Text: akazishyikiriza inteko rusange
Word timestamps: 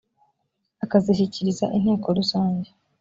akazishyikiriza 0.83 1.65
inteko 1.77 2.07
rusange 2.17 2.69